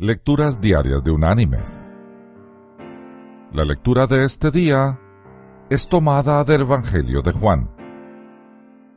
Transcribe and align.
Lecturas 0.00 0.60
Diarias 0.60 1.02
de 1.02 1.10
Unánimes. 1.10 1.90
La 3.50 3.64
lectura 3.64 4.06
de 4.06 4.22
este 4.22 4.52
día 4.52 4.96
es 5.70 5.88
tomada 5.88 6.44
del 6.44 6.60
Evangelio 6.60 7.20
de 7.20 7.32
Juan. 7.32 7.68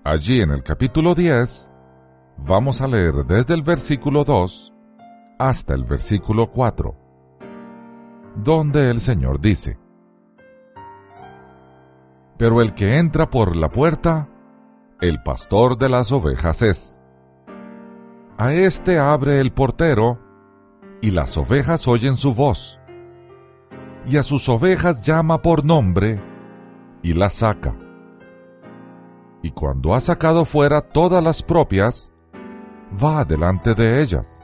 Allí 0.03 0.41
en 0.41 0.51
el 0.51 0.61
capítulo 0.61 1.15
10 1.15 1.71
vamos 2.45 2.81
a 2.81 2.87
leer 2.87 3.25
desde 3.25 3.55
el 3.55 3.63
versículo 3.63 4.23
2 4.23 4.73
hasta 5.39 5.73
el 5.73 5.85
versículo 5.85 6.51
4, 6.51 6.95
donde 8.35 8.91
el 8.91 8.99
Señor 8.99 9.41
dice, 9.41 9.79
Pero 12.37 12.61
el 12.61 12.75
que 12.75 12.99
entra 12.99 13.27
por 13.27 13.55
la 13.55 13.69
puerta, 13.69 14.29
el 14.99 15.23
pastor 15.23 15.79
de 15.79 15.89
las 15.89 16.11
ovejas 16.11 16.61
es. 16.61 17.01
A 18.37 18.53
éste 18.53 18.99
abre 18.99 19.41
el 19.41 19.51
portero, 19.51 20.30
y 21.01 21.11
las 21.11 21.37
ovejas 21.37 21.87
oyen 21.87 22.15
su 22.15 22.33
voz. 22.33 22.79
Y 24.05 24.17
a 24.17 24.23
sus 24.23 24.47
ovejas 24.49 25.01
llama 25.01 25.41
por 25.41 25.65
nombre 25.65 26.21
y 27.01 27.13
las 27.13 27.33
saca. 27.33 27.75
Y 29.41 29.51
cuando 29.51 29.95
ha 29.95 29.99
sacado 29.99 30.45
fuera 30.45 30.81
todas 30.81 31.23
las 31.23 31.41
propias, 31.41 32.13
va 33.03 33.25
delante 33.25 33.73
de 33.73 34.01
ellas. 34.01 34.43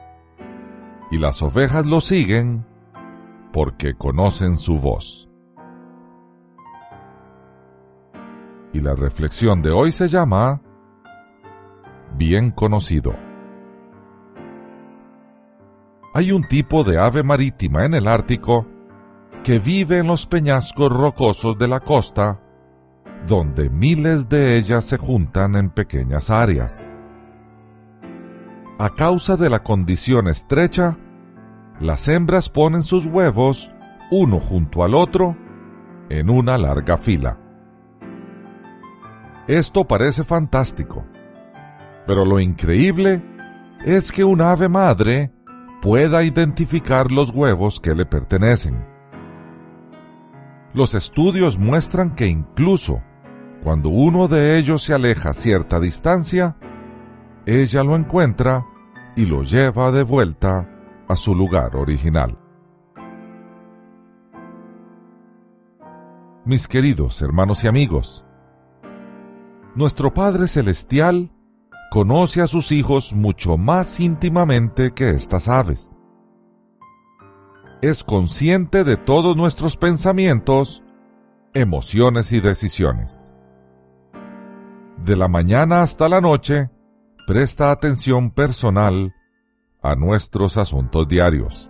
Y 1.12 1.18
las 1.20 1.42
ovejas 1.42 1.86
lo 1.86 2.02
siguen 2.02 2.66
porque 3.54 3.94
conocen 3.94 4.58
su 4.58 4.78
voz. 4.78 5.30
Y 8.74 8.80
la 8.80 8.96
reflexión 8.96 9.62
de 9.62 9.72
hoy 9.72 9.92
se 9.92 10.08
llama 10.08 10.62
Bien 12.16 12.52
conocido. 12.52 13.27
Hay 16.18 16.32
un 16.32 16.48
tipo 16.48 16.84
de 16.84 17.00
ave 17.00 17.22
marítima 17.22 17.86
en 17.86 17.94
el 17.94 18.08
Ártico 18.08 18.66
que 19.44 19.60
vive 19.60 20.00
en 20.00 20.08
los 20.08 20.26
peñascos 20.26 20.92
rocosos 20.92 21.56
de 21.60 21.68
la 21.68 21.80
costa, 21.80 22.42
donde 23.28 23.70
miles 23.70 24.28
de 24.28 24.58
ellas 24.58 24.84
se 24.86 24.98
juntan 24.98 25.56
en 25.56 25.70
pequeñas 25.70 26.32
áreas. 26.32 26.90
A 28.80 28.90
causa 28.90 29.38
de 29.38 29.48
la 29.48 29.62
condición 29.62 30.28
estrecha, 30.28 30.98
las 31.80 32.08
hembras 32.08 32.50
ponen 32.50 32.82
sus 32.82 33.06
huevos 33.06 33.72
uno 34.10 34.40
junto 34.40 34.84
al 34.84 34.96
otro 34.96 35.38
en 36.10 36.32
una 36.32 36.58
larga 36.58 36.98
fila. 36.98 37.38
Esto 39.48 39.84
parece 39.84 40.24
fantástico, 40.24 41.06
pero 42.08 42.26
lo 42.26 42.40
increíble 42.40 43.24
es 43.86 44.12
que 44.12 44.24
un 44.24 44.42
ave 44.42 44.68
madre 44.68 45.37
pueda 45.82 46.24
identificar 46.24 47.12
los 47.12 47.32
huevos 47.32 47.80
que 47.80 47.94
le 47.94 48.06
pertenecen. 48.06 48.86
Los 50.74 50.96
estudios 50.96 51.58
muestran 51.58 52.16
que 52.16 52.28
incluso 52.28 53.02
cuando 53.64 53.90
uno 53.90 54.28
de 54.28 54.58
ellos 54.58 54.84
se 54.84 54.94
aleja 54.94 55.34
cierta 55.34 55.80
distancia, 55.80 56.56
ella 57.46 57.84
lo 57.84 57.96
encuentra 57.96 58.66
y 59.16 59.26
lo 59.26 59.44
lleva 59.44 59.92
de 59.92 60.04
vuelta 60.04 60.70
a 61.08 61.16
su 61.16 61.34
lugar 61.34 61.76
original. 61.76 62.38
Mis 66.46 66.68
queridos 66.68 67.22
hermanos 67.22 67.64
y 67.64 67.68
amigos, 67.68 68.26
nuestro 69.76 70.14
Padre 70.14 70.48
Celestial 70.48 71.32
conoce 71.90 72.42
a 72.42 72.48
sus 72.48 72.72
hijos 72.72 73.14
mucho 73.14 73.58
más 73.58 74.00
íntimamente 74.00 74.92
que 74.94 75.12
estas 75.12 75.48
aves. 75.48 75.98
Es 77.82 78.04
consciente 78.04 78.84
de 78.84 78.98
todos 78.98 79.38
nuestros 79.38 79.78
pensamientos, 79.78 80.84
emociones 81.54 82.32
y 82.32 82.40
decisiones. 82.40 83.34
De 85.04 85.16
la 85.16 85.28
mañana 85.28 85.84
hasta 85.84 86.10
la 86.10 86.22
noche, 86.22 86.70
presta 87.28 87.72
atención 87.72 88.32
personal 88.32 89.14
a 89.82 89.96
nuestros 89.96 90.58
asuntos 90.58 91.08
diarios. 91.08 91.70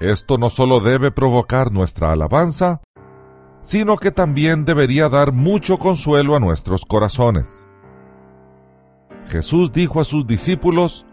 Esto 0.00 0.38
no 0.38 0.48
solo 0.48 0.80
debe 0.80 1.10
provocar 1.10 1.70
nuestra 1.70 2.12
alabanza, 2.12 2.80
sino 3.60 3.98
que 3.98 4.10
también 4.10 4.64
debería 4.64 5.10
dar 5.10 5.32
mucho 5.32 5.76
consuelo 5.76 6.34
a 6.34 6.40
nuestros 6.40 6.86
corazones. 6.86 7.69
Jesús 9.30 9.72
dijo 9.72 10.00
a 10.00 10.04
sus 10.04 10.26
discípulos 10.26 11.06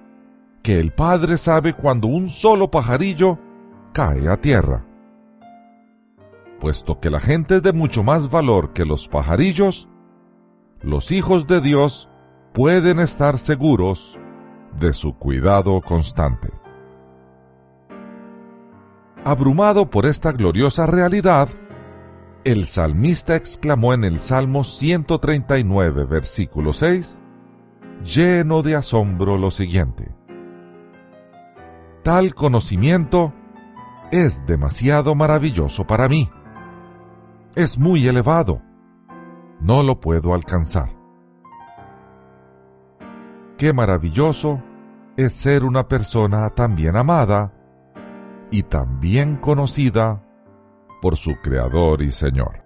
que 0.63 0.79
el 0.79 0.91
Padre 0.91 1.38
sabe 1.38 1.73
cuando 1.73 2.07
un 2.07 2.29
solo 2.29 2.72
pajarillo 2.72 3.38
cae 3.94 4.28
a 4.28 4.38
tierra. 4.38 4.83
Puesto 6.59 7.00
que 7.00 7.11
la 7.11 7.19
gente 7.19 7.57
es 7.57 7.61
de 7.61 7.73
mucho 7.73 8.01
más 8.01 8.31
valor 8.31 8.73
que 8.73 8.85
los 8.85 9.07
pajarillos, 9.07 9.88
los 10.81 11.11
hijos 11.11 11.45
de 11.45 11.61
Dios 11.61 12.09
pueden 12.53 13.00
estar 13.00 13.38
seguros 13.38 14.17
de 14.79 14.94
su 14.94 15.13
cuidado 15.13 15.79
constante. 15.81 16.50
Abrumado 19.23 19.91
por 19.91 20.07
esta 20.07 20.31
gloriosa 20.31 20.88
realidad, 20.88 21.50
el 22.44 22.66
salmista 22.66 23.35
exclamó 23.35 23.94
en 23.94 24.06
el 24.06 24.19
Salmo 24.19 24.63
139, 24.63 26.06
versículo 26.06 26.73
6, 26.73 27.22
lleno 28.03 28.62
de 28.62 28.75
asombro 28.75 29.38
lo 29.38 29.52
siguiente. 29.52 30.13
Tal 32.03 32.34
conocimiento 32.34 33.34
es 34.12 34.46
demasiado 34.46 35.16
maravilloso 35.16 35.85
para 35.85 36.07
mí. 36.07 36.30
Es 37.56 37.78
muy 37.78 38.07
elevado. 38.07 38.62
No 39.59 39.84
lo 39.84 40.00
puedo 40.00 40.34
alcanzar. 40.34 40.96
Qué 43.57 43.74
maravilloso 43.74 44.62
es 45.18 45.34
ser 45.34 45.63
una 45.63 45.88
persona 45.88 46.50
tan 46.52 46.75
bien 46.75 46.96
amada 46.96 47.53
y 48.52 48.63
tan 48.63 49.00
bien 49.00 49.36
conocida 49.38 50.24
por 51.02 51.18
su 51.18 51.36
Creador 51.41 52.02
y 52.03 52.12
Señor. 52.12 52.63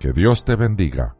Que 0.00 0.12
Dios 0.12 0.44
te 0.44 0.56
bendiga 0.56 1.16